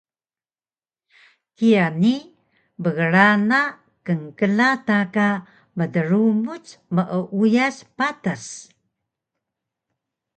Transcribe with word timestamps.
kiya 1.55 1.85
ni 2.01 2.15
pgrana 2.83 3.61
knkla 4.05 4.69
ta 4.87 4.97
ka 5.15 5.27
mdrumuc 5.77 6.65
meuyas 6.95 7.77
patas 7.97 8.43